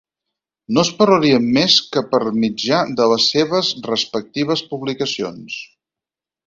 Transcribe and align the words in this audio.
No 0.77 0.83
es 0.83 0.89
parlarien 1.01 1.45
més 1.57 1.75
que 1.97 2.03
per 2.15 2.21
mitjà 2.39 2.81
de 3.01 3.09
les 3.13 3.29
seves 3.37 3.71
respectives 3.93 4.67
publicacions. 4.75 5.65